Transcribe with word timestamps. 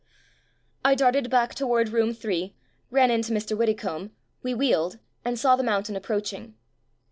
I 0.83 0.95
darted 0.95 1.29
back 1.29 1.53
toward 1.53 1.89
Room 1.89 2.11
Three, 2.15 2.55
ran 2.89 3.11
into 3.11 3.31
Mr. 3.33 3.55
Widdecombe, 3.55 4.09
we 4.41 4.55
wheeled, 4.55 4.97
and 5.23 5.37
saw 5.37 5.55
the 5.55 5.61
mountain 5.61 5.95
approaching. 5.95 6.55